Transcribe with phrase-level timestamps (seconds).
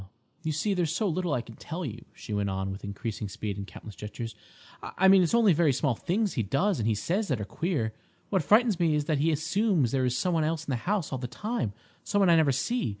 [0.41, 3.55] "You see, there's so little I can tell you," she went on, with increasing speed
[3.55, 4.33] and countless gestures.
[4.81, 7.93] "I mean it's only very small things he does and says that are queer.
[8.31, 11.11] What frightens me is that he assumes there is some one else in the house
[11.13, 12.89] all the time—some one I never see.